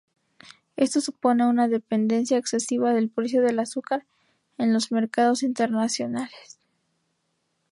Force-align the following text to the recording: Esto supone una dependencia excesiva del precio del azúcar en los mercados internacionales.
Esto 0.77 0.99
supone 0.99 1.45
una 1.45 1.67
dependencia 1.67 2.39
excesiva 2.39 2.91
del 2.91 3.11
precio 3.11 3.43
del 3.43 3.59
azúcar 3.59 4.03
en 4.57 4.73
los 4.73 4.91
mercados 4.91 5.43
internacionales. 5.43 6.57